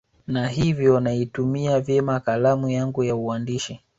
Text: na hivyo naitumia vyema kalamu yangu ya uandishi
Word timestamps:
na 0.27 0.47
hivyo 0.47 0.99
naitumia 0.99 1.79
vyema 1.79 2.19
kalamu 2.19 2.69
yangu 2.69 3.03
ya 3.03 3.15
uandishi 3.15 3.81